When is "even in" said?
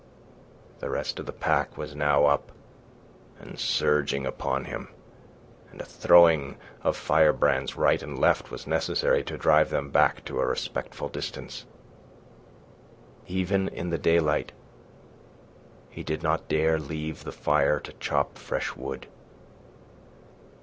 13.27-13.91